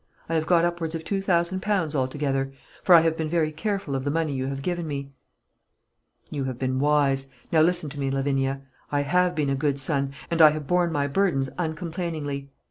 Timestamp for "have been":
3.01-3.29, 6.45-6.79, 9.03-9.51